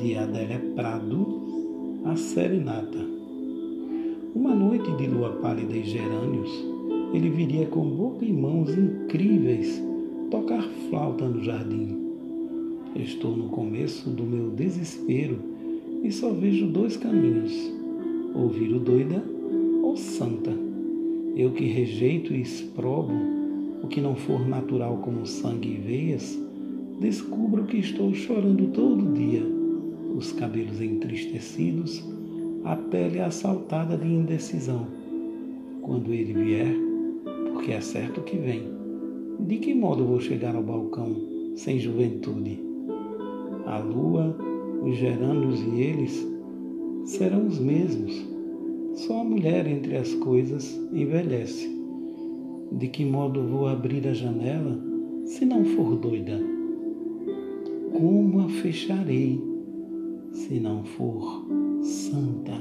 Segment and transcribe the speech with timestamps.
[0.00, 2.98] de Adélia Prado, a serenata.
[4.34, 6.50] Uma noite de lua pálida e gerânios,
[7.12, 9.82] ele viria com boca e mãos incríveis
[10.30, 11.98] tocar flauta no jardim.
[12.96, 15.38] Estou no começo do meu desespero
[16.02, 17.52] e só vejo dois caminhos:
[18.34, 19.22] ouvir o doida
[19.82, 20.52] ou santa.
[21.36, 23.12] Eu que rejeito e exprobo
[23.82, 26.38] o que não for natural como sangue e veias,
[26.98, 29.59] descubro que estou chorando todo dia,
[30.40, 32.02] cabelos entristecidos,
[32.64, 34.86] a pele assaltada de indecisão.
[35.82, 36.74] Quando ele vier,
[37.52, 38.62] porque é certo que vem,
[39.40, 41.14] de que modo vou chegar ao balcão
[41.56, 42.58] sem juventude?
[43.66, 44.34] A lua,
[44.82, 46.26] os gerânios e eles
[47.04, 48.26] serão os mesmos.
[48.94, 51.68] Só a mulher entre as coisas envelhece.
[52.72, 54.80] De que modo vou abrir a janela
[55.26, 56.40] se não for doida?
[57.92, 59.49] Como a fecharei
[60.32, 61.44] se não for
[61.82, 62.59] santa?